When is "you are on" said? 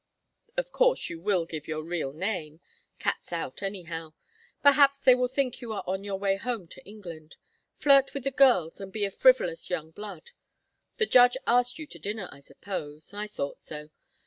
5.61-6.03